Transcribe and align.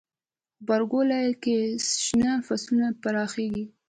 غبرګولی 0.63 1.27
کې 1.43 1.57
شنه 2.03 2.31
فصلونه 2.47 2.87
پراخیږي. 3.01 3.65